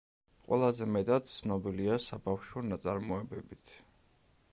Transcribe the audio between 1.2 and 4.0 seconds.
ცნობილია საბავშვო ნაწარმოებებით.